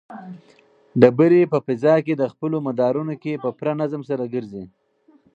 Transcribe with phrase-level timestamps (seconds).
[0.99, 4.63] ډبرې په فضا کې په خپلو مدارونو کې په پوره نظم سره ګرځي.